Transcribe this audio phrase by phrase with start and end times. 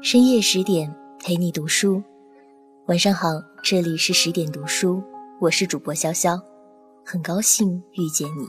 [0.00, 2.02] 深夜十点陪你读书，
[2.86, 3.28] 晚上好，
[3.62, 5.02] 这里是十点读书，
[5.40, 6.38] 我是主播潇潇，
[7.02, 8.46] 很高兴遇见你。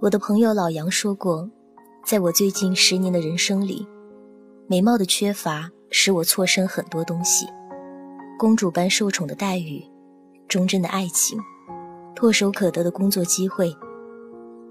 [0.00, 1.48] 我的朋友老杨说过，
[2.04, 3.86] 在我最近十年的人生里，
[4.66, 7.46] 美貌的缺乏使我错失很多东西，
[8.38, 9.80] 公主般受宠的待遇，
[10.48, 11.38] 忠贞的爱情，
[12.16, 13.72] 唾手可得的工作机会，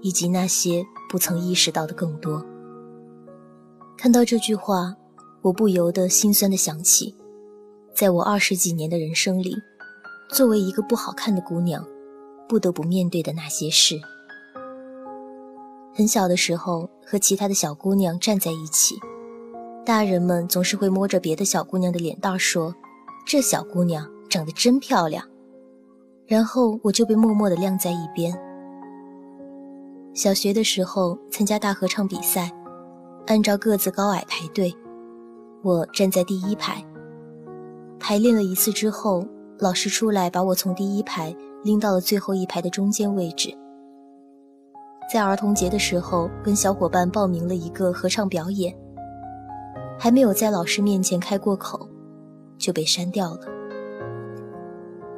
[0.02, 2.44] 以及那些不曾意识到的更多。
[4.02, 4.96] 看到这句话，
[5.42, 7.14] 我不由得心酸地想起，
[7.94, 9.54] 在我二十几年的人生里，
[10.30, 11.86] 作为一个不好看的姑娘，
[12.48, 14.00] 不得不面对的那些事。
[15.94, 18.98] 很小的时候，和其他的小姑娘站在一起，
[19.84, 22.74] 大人们总是会摸着别的小姑娘的脸蛋说
[23.28, 25.22] ：“这小姑娘长得真漂亮。”
[26.26, 28.34] 然后我就被默默地晾在一边。
[30.14, 32.50] 小学的时候参加大合唱比赛。
[33.30, 34.74] 按照个子高矮排队，
[35.62, 36.84] 我站在第一排。
[38.00, 39.24] 排练了一次之后，
[39.60, 43.56] 老师出来把我从第一排拎到了最后一排的中间位置。
[45.12, 48.76] 在儿童节的时候，跟小伙伴报名了一个合唱表演，
[49.96, 51.88] 还没有在老师面前开过口，
[52.58, 53.42] 就被删掉了。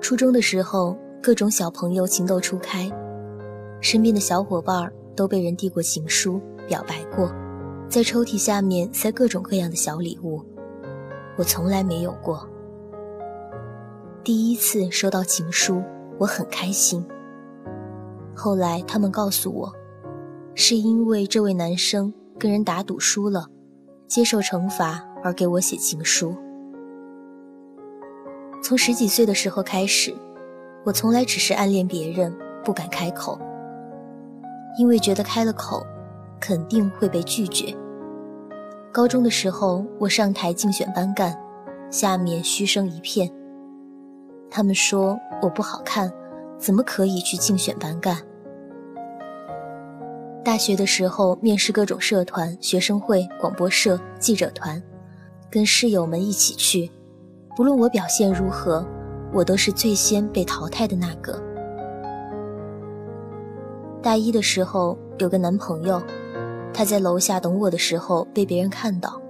[0.02, 2.92] 初中的时候，各种小朋友情窦初开，
[3.80, 6.38] 身边的小伙伴都被人递过情书，
[6.68, 7.32] 表白过。
[7.92, 10.42] 在抽屉下面塞各种各样的小礼物，
[11.36, 12.48] 我从来没有过。
[14.24, 15.82] 第一次收到情书，
[16.18, 17.06] 我很开心。
[18.34, 19.70] 后来他们告诉我，
[20.54, 23.44] 是因为这位男生跟人打赌输了，
[24.08, 26.34] 接受惩罚而给我写情书。
[28.62, 30.14] 从十几岁的时候开始，
[30.82, 33.38] 我从来只是暗恋别人，不敢开口，
[34.78, 35.84] 因为觉得开了口，
[36.40, 37.76] 肯定会被拒绝。
[38.92, 41.34] 高中的时候，我上台竞选班干，
[41.90, 43.32] 下面嘘声一片。
[44.50, 46.12] 他们说我不好看，
[46.58, 48.18] 怎么可以去竞选班干？
[50.44, 54.80] 大学的时候，面试各种社团、学生会、广播社、记者团，
[55.50, 56.90] 跟室友们一起去。
[57.56, 58.86] 不论我表现如何，
[59.32, 61.42] 我都是最先被淘汰的那个。
[64.02, 66.02] 大一的时候，有个男朋友。
[66.74, 69.20] 他在楼下等我的时候被别人看到，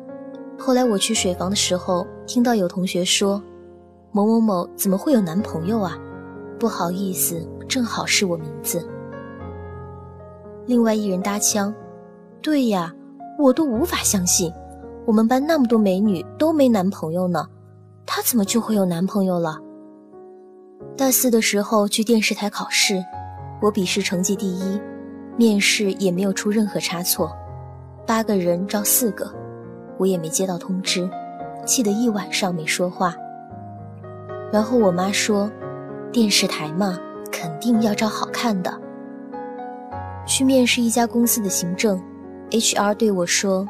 [0.59, 3.43] 后来我去水房的时候听到有同学说
[4.13, 5.99] ：“某某某怎么会有男朋友啊？”
[6.59, 8.89] 不好意思，正好是我名字。
[10.67, 11.75] 另外一人搭腔
[12.41, 12.95] ：“对呀，
[13.37, 14.53] 我都无法相信，
[15.05, 17.49] 我们班那么多美女都没男朋友呢，
[18.07, 19.59] 她怎么就会有男朋友了？”
[20.97, 23.03] 大四的时候去电视台考试，
[23.61, 24.81] 我笔试成绩第一。
[25.37, 27.35] 面试也没有出任何差错，
[28.07, 29.33] 八个人招四个，
[29.99, 31.09] 我也没接到通知，
[31.65, 33.15] 气得一晚上没说话。
[34.53, 35.51] 然后我妈说，
[36.13, 36.99] 电视台嘛，
[37.31, 38.73] 肯定要招好看的。
[40.27, 42.01] 去面试一家公司的行政
[42.51, 43.67] ，HR 对我说，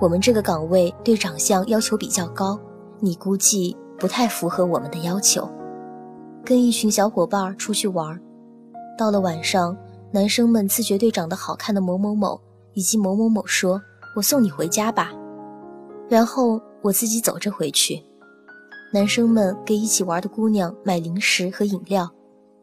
[0.00, 2.58] 我们这个岗位对长相要求比较高，
[2.98, 5.48] 你估计不太符合我们的要求。
[6.44, 8.18] 跟一群小伙伴出去玩，
[8.96, 9.76] 到了晚上。
[10.14, 12.40] 男生们自觉对长得好看的某某某
[12.74, 13.82] 以及某某某说
[14.14, 15.12] ：“我送你回家吧。”
[16.08, 18.00] 然后我自己走着回去。
[18.92, 22.08] 男生们给一起玩的姑娘买零食和饮料，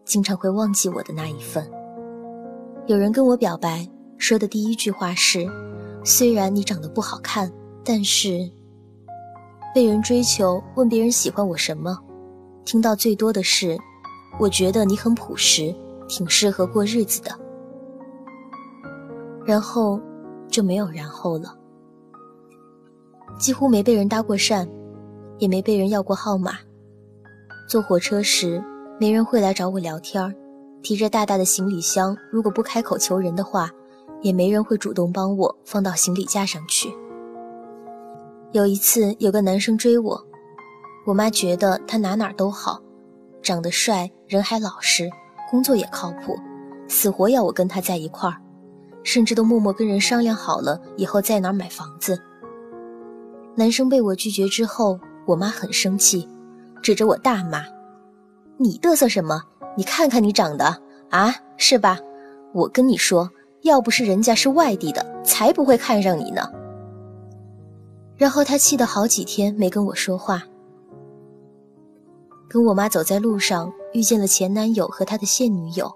[0.06, 1.70] 经常会忘记我的那一份。
[2.88, 3.86] 有人跟我表白，
[4.18, 5.46] 说的第一句话是
[6.06, 7.52] ：“虽然你长得不好看，
[7.84, 8.50] 但是……”
[9.76, 12.00] 被人追求，问别人喜欢我什么，
[12.64, 13.78] 听到最多的是
[14.40, 15.76] ：“我觉得你很朴实。”
[16.10, 17.34] 挺适合过日子的，
[19.52, 20.00] 然后
[20.48, 21.54] 就没有然后了。
[23.38, 24.66] 几乎没被人搭过讪，
[25.40, 26.54] 也没被人要过号码。
[27.68, 28.64] 坐火车时，
[28.98, 30.34] 没人会来找我聊天
[30.82, 33.70] 提着大大的行李箱，如果不开口求人的话，
[34.22, 36.90] 也没人会主动帮我放到行李架上去。
[38.54, 40.26] 有一次，有个男生追我，
[41.06, 42.82] 我妈觉得他哪哪都好，
[43.42, 45.10] 长得帅，人还老实。
[45.50, 46.38] 工作也靠谱，
[46.88, 48.41] 死活要我跟他在一块儿，
[49.04, 52.22] 甚至都默默跟人商量好了以后在哪儿买房子。
[53.56, 56.28] 男生被我拒绝之后，我妈很生气，
[56.82, 57.64] 指着我大骂
[58.58, 59.42] ：“你嘚瑟什么？
[59.76, 62.00] 你看看你长得啊，是吧？
[62.54, 63.30] 我跟你说，
[63.62, 66.42] 要不是人家是外地的，才不会看上你呢。”
[68.18, 70.44] 然后他气得好几天没跟我说话。
[72.48, 73.72] 跟我妈走在路上。
[73.94, 75.94] 遇见了前男友和他的现女友，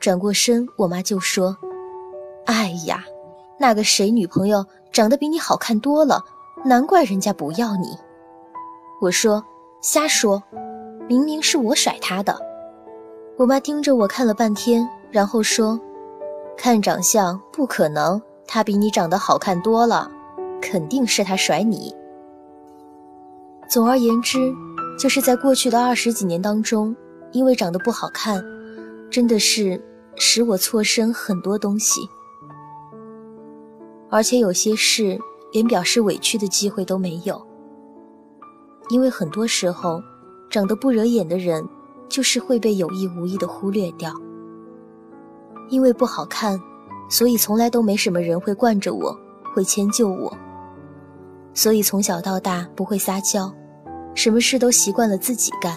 [0.00, 1.54] 转过身，我妈就说
[2.46, 3.04] ：“哎呀，
[3.58, 6.24] 那个谁女朋友长得比你好看多了，
[6.64, 7.96] 难怪人家不要你。”
[9.02, 9.44] 我说
[9.82, 10.42] ：“瞎说，
[11.08, 12.36] 明明是我甩他的。”
[13.36, 15.78] 我妈盯着我看了半天，然后说
[16.56, 20.10] ：“看长相不可能，他比你长得好看多了，
[20.62, 21.94] 肯定是他甩你。”
[23.68, 24.54] 总而言之，
[24.98, 26.96] 就是在过去的二十几年当中，
[27.32, 28.42] 因为长得不好看，
[29.10, 29.78] 真的是
[30.14, 32.00] 使我错失很多东西，
[34.16, 35.18] 而且有些事
[35.52, 37.46] 连表示委屈的机会都没有。
[38.88, 40.02] 因为很多时候，
[40.48, 41.62] 长得不惹眼的人。
[42.08, 44.14] 就是会被有意无意的忽略掉。
[45.68, 46.56] 因为不好看，
[47.10, 49.18] 所以从来都没什么人会惯着我，
[49.52, 50.32] 会迁就我。
[51.52, 53.52] 所以从小到大不会撒娇，
[54.14, 55.76] 什么事都习惯了自己干，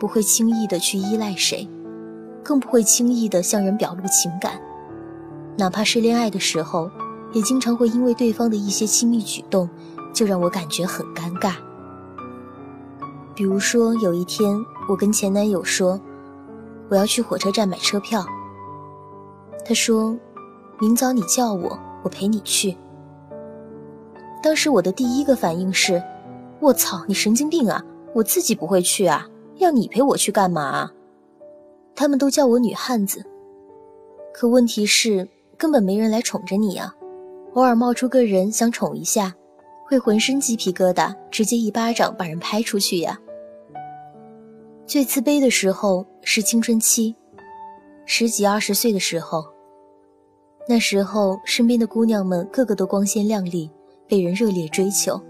[0.00, 1.70] 不会轻易的去依赖谁，
[2.42, 4.60] 更不会轻易的向人表露情感。
[5.56, 6.90] 哪怕是恋爱的时候，
[7.32, 9.68] 也经常会因为对方的一些亲密举动，
[10.12, 11.54] 就让我感觉很尴尬。
[13.34, 14.58] 比如说有一天。
[14.88, 16.00] 我跟前男友说，
[16.88, 18.26] 我要去火车站买车票。
[19.64, 20.18] 他说，
[20.80, 22.76] 明早你叫我，我陪你去。
[24.42, 26.02] 当时我的第一个反应是，
[26.58, 27.84] 我操，你神经病啊！
[28.12, 29.28] 我自己不会去啊，
[29.58, 30.92] 要你陪我去干嘛啊？
[31.94, 33.24] 他们都叫我女汉子，
[34.34, 36.92] 可问题是根本没人来宠着你啊。
[37.54, 39.34] 偶尔冒出个人想宠一下，
[39.86, 43.18] 会浑身鸡皮疙瘩，直接一巴掌把人拍出去呀。
[44.86, 47.14] 最自卑的时候是青春期，
[48.06, 49.44] 十几二十岁的时候。
[50.68, 53.68] 那时候身边的姑娘们个个都光鲜亮丽，
[54.06, 55.20] 被人热烈追求，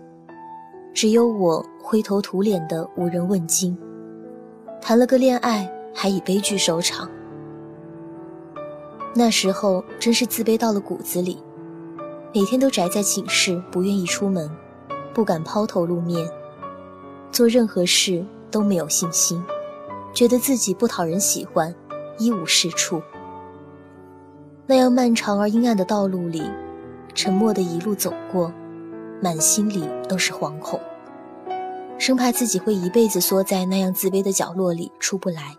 [0.92, 3.78] 只有我灰头土脸的无人问津。
[4.82, 7.08] 谈了个恋爱还以悲剧收场。
[9.14, 11.42] 那时候真是自卑到了骨子里，
[12.32, 14.50] 每天都宅在寝室，不愿意出门，
[15.12, 16.28] 不敢抛头露面，
[17.30, 18.24] 做任何事。
[18.52, 19.40] 都没有信心，
[20.12, 21.72] 觉得自己不讨人喜欢，
[22.18, 23.00] 一无是处。
[24.66, 26.42] 那样漫长而阴暗的道路里，
[27.14, 28.52] 沉默的一路走过，
[29.22, 30.80] 满心里都是惶恐，
[31.96, 35.56] 生怕自己会一辈子缩在那样自卑的角落里出不来。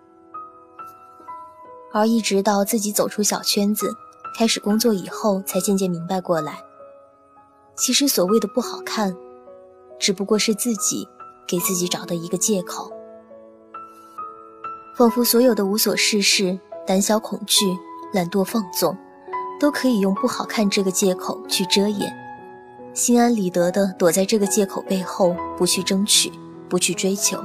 [1.94, 3.90] 而一直到自己走出小圈子，
[4.36, 6.64] 开始工作以后，才渐渐明白过来，
[7.76, 9.16] 其实所谓的不好看，
[10.00, 11.08] 只不过是自己。
[11.48, 12.90] 给自己找的一个借口，
[14.96, 16.58] 仿佛所有的无所事事、
[16.88, 17.66] 胆小恐惧、
[18.14, 18.98] 懒惰放纵，
[19.60, 22.10] 都可以用不好看这个借口去遮掩，
[22.94, 26.32] 心安理得的躲在这个借口背后，不去争取，
[26.70, 27.38] 不去追求。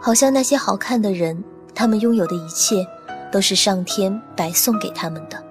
[0.00, 2.84] 好像那些好看的人，他们拥有的一切，
[3.30, 5.42] 都是上天白送给他们的。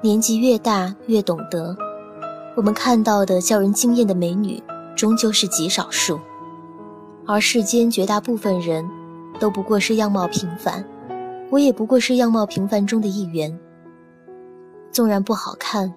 [0.00, 1.76] 年纪越大，越懂得，
[2.56, 4.62] 我们看到的叫人惊艳的美女。
[4.96, 6.20] 终究是极少数，
[7.26, 8.88] 而世间绝大部分人
[9.40, 10.84] 都不过是样貌平凡，
[11.50, 13.58] 我也不过是样貌平凡中的一员。
[14.92, 15.92] 纵然不好看，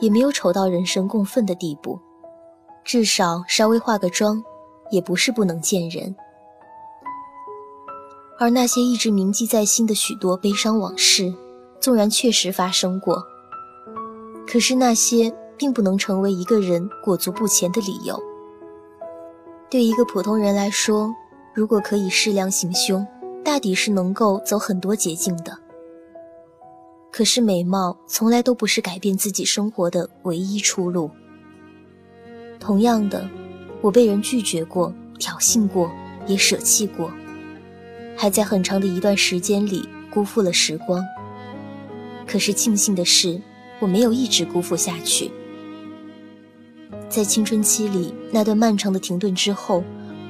[0.00, 1.98] 也没有丑到人神共愤的地步，
[2.84, 4.44] 至少稍微化个妆，
[4.90, 6.14] 也不是不能见人。
[8.42, 11.32] 而那些一直铭记在心的许多悲伤往事，
[11.78, 13.24] 纵然确实发生过，
[14.48, 18.20] 可是那些并不能成为一个人裹足不前的理由。
[19.70, 21.08] 对一个普通人来说，
[21.54, 23.06] 如果可以适量行凶，
[23.44, 25.56] 大抵是能够走很多捷径的。
[27.12, 31.08] 可是美貌从来都不是改变自己生活的唯一出路。
[32.58, 33.24] 同样的，
[33.80, 35.88] 我被人拒绝过、挑衅过，
[36.26, 37.08] 也舍弃过，
[38.16, 41.04] 还在很长的一段时间里辜负了时光。
[42.26, 43.40] 可是庆幸的是，
[43.80, 45.30] 我没有一直辜负下去。
[47.08, 49.84] 在青春期里那段漫长的停顿之后，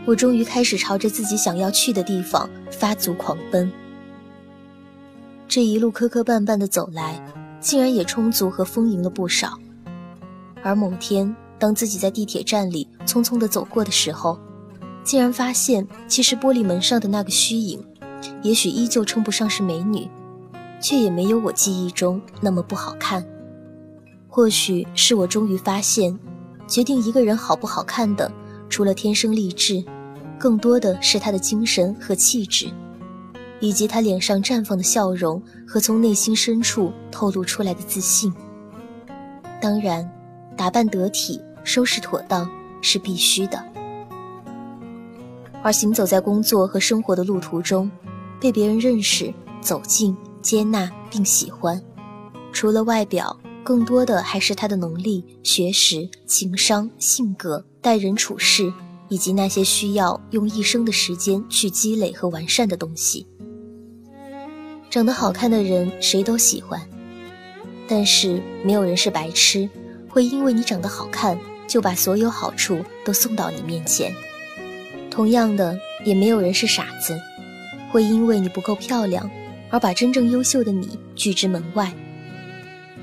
[0.04, 3.70] 我终于开始朝着自己想要去的地方发足狂奔。
[5.46, 7.22] 这一路磕磕绊绊的走来，
[7.60, 9.58] 竟然也充足和丰盈了不少。
[10.62, 14.38] 而某天，当自己在地铁站里匆匆地走过的时候，
[15.04, 17.84] 竟然发现，其实玻璃门上的那个虚影，
[18.42, 20.08] 也许依旧称不上是美女，
[20.80, 23.24] 却也没有我记忆中那么不好看。
[24.28, 26.18] 或许是我终于发现。
[26.68, 28.32] 决定一个人好不好看的，
[28.70, 29.84] 除了天生丽质，
[30.38, 32.70] 更多的是他的精神和气质，
[33.60, 38.32] 以及他脸上绽放的笑容和从内心深处透露出来的自信。
[39.60, 40.08] 当然，
[40.56, 42.48] 打扮得体、收拾妥当
[42.80, 43.62] 是必须的。
[45.62, 47.90] 而行走在工作和生活的路途中，
[48.40, 51.80] 被别人认识、走近、接纳并喜欢，
[52.52, 58.72] 除了外表，更多的还是他的能力、学识、情商、性格、待人处事，
[59.08, 63.26] 以及那些需要用一生的时间去积累和完善的东西。
[64.90, 66.80] 长得好看的人谁都喜欢，
[67.86, 69.70] 但是没有人是白痴，
[70.08, 71.38] 会因为你长得好看
[71.68, 74.12] 就把所有好处都送到你面前。
[75.12, 77.14] 同样的，也没有人是傻子，
[77.90, 79.30] 会因为你不够漂亮
[79.68, 81.92] 而把真正优秀的你拒之门外。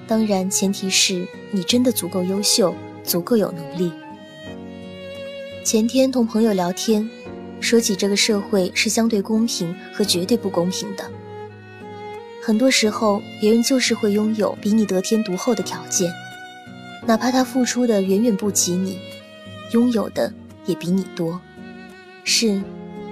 [0.07, 2.73] 当然，前提是你真的足够优秀，
[3.03, 3.91] 足够有能力。
[5.63, 7.07] 前天同朋友聊天，
[7.59, 11.03] 说起这个社会是相对公平和绝对不公平的。
[12.41, 16.11] 很多时候，别人就是会拥有比你得天独厚的条件，
[17.05, 18.97] 哪怕他付出的远远不及你，
[19.73, 20.33] 拥有的
[20.65, 21.39] 也比你多。
[22.23, 22.61] 是，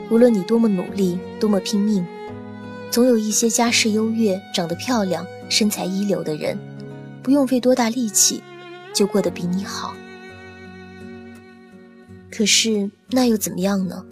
[0.10, 2.06] 无论你多么努力，多么拼命，
[2.92, 6.58] 总有一些家世优越、长得漂亮、身材一流的人。
[7.24, 8.42] 不用费多大力气，
[8.94, 9.94] 就过得比你好。
[12.32, 14.06] 可是那又怎么样呢？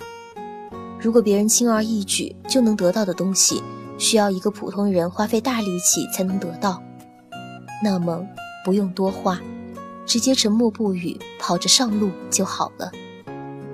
[0.99, 3.61] 如果别人轻而易举就能得到的东西，
[3.97, 6.83] 需要一个普通人花费大力气才能得到，
[7.83, 8.25] 那么
[8.65, 9.39] 不用多话，
[10.05, 12.91] 直接沉默不语，跑着上路就好了。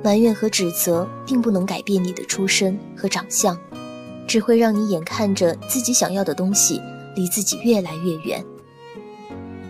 [0.04, 3.58] 埋怨和指责并不能改变你的出身和长相，
[4.28, 6.82] 只会让你眼看着自己想要的东西
[7.16, 8.44] 离自己越来越远。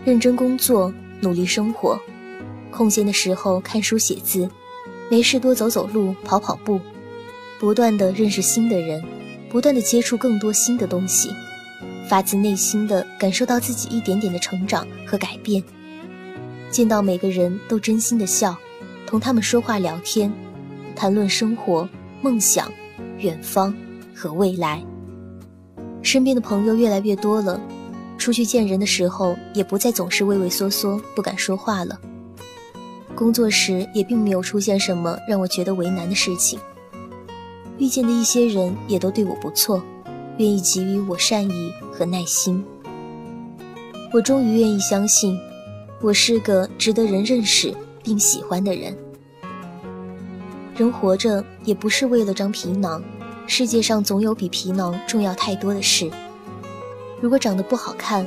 [0.04, 2.00] 认真工作，努力生活，
[2.70, 4.48] 空闲的时候看书写字，
[5.10, 6.80] 没事多走走路，跑跑步，
[7.60, 9.04] 不断的认识新的人，
[9.50, 11.30] 不断的接触更多新的东西，
[12.08, 15.62] 发自内心的感受到自己一点点的成长和改变，
[16.70, 18.56] 见到每个人都真心的笑，
[19.12, 20.32] 同他们说话聊天，
[20.96, 21.86] 谈论生活、
[22.22, 22.72] 梦想、
[23.18, 23.74] 远方
[24.14, 24.82] 和未来，
[26.00, 27.60] 身边的朋友越来越多了。
[28.16, 32.00] 出去见人的时候，也不再总是畏畏缩缩，不敢说话了。
[33.14, 36.58] 工作时也并没有出现什么让我觉得为难的事情。
[37.76, 39.82] 遇见的一些人也都对我不错，
[40.38, 42.64] 愿意给予我善意和耐心。
[44.10, 45.38] 我终于愿意相信，
[46.00, 48.96] 我是个值得人认识并喜欢的人。
[50.76, 53.02] 人活着也不是为了张皮囊，
[53.46, 56.10] 世界上总有比皮囊重要太多的事。
[57.20, 58.26] 如果长得不好看，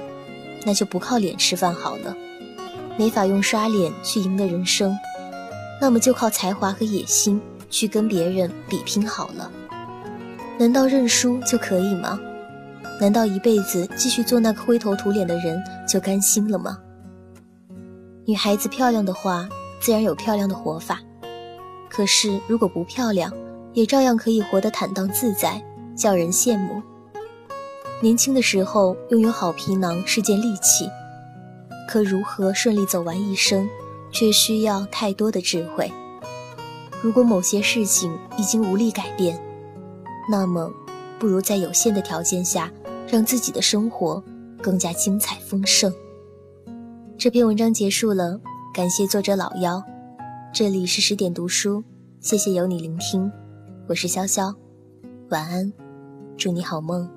[0.65, 2.15] 那就不靠脸吃饭好了。
[2.97, 4.97] 没法用刷脸去赢得人生，
[5.81, 9.51] 那么就靠才华和野心去跟别人比拼好了。
[10.57, 12.17] 难道认输就可以吗？
[13.01, 16.77] 难道一辈子继续做那个灰头土脸的人就甘心了吗？
[18.25, 19.49] 女孩子漂亮的话，
[19.85, 20.99] 自然有漂亮的活法。
[21.87, 23.31] 可是如果不漂亮，
[23.73, 25.63] 也照样可以活得坦荡自在，
[25.95, 26.81] 叫人羡慕。
[28.01, 30.89] 年轻的时候拥有好皮囊是件利器，
[31.87, 33.69] 可如何顺利走完一生，
[34.11, 35.91] 却需要太多的智慧。
[36.99, 39.39] 如果某些事情已经无力改变，
[40.27, 40.67] 那么
[41.19, 42.71] 不如在有限的条件下，
[43.07, 44.23] 让自己的生活
[44.63, 45.93] 更加精彩丰盛。
[47.19, 48.41] 这篇文章结束了，
[48.75, 49.81] 感谢作者老妖。
[50.53, 51.81] 这里是十点读书，
[52.19, 53.31] 谢谢有你聆听，
[53.87, 54.53] 我是潇潇，
[55.29, 55.71] 晚安，
[56.35, 57.09] 祝你好梦。